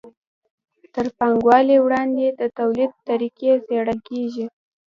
[0.93, 4.45] تر پانګوالۍ وړاندې د توليد طریقې څیړل کیږي.